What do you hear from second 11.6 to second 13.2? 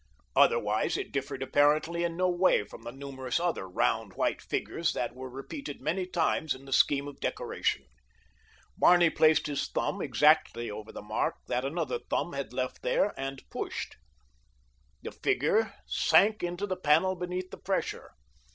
another thumb had left there